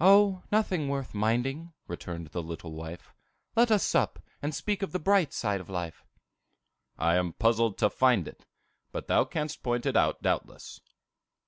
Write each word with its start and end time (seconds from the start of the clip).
"O, 0.00 0.44
nothing 0.52 0.88
worth 0.88 1.12
minding," 1.12 1.72
returned 1.88 2.28
the 2.28 2.40
little 2.40 2.70
wife. 2.72 3.12
"Let 3.56 3.72
us 3.72 3.82
sup, 3.82 4.20
and 4.40 4.54
speak 4.54 4.80
of 4.80 4.92
the 4.92 5.00
bright 5.00 5.32
side 5.32 5.60
of 5.60 5.68
life." 5.68 6.04
"I 6.96 7.16
am 7.16 7.32
puzzled 7.32 7.76
to 7.78 7.90
find 7.90 8.28
it; 8.28 8.46
but 8.92 9.08
thou 9.08 9.24
canst 9.24 9.64
point 9.64 9.84
it 9.84 9.96
out 9.96 10.22
doubtless." 10.22 10.80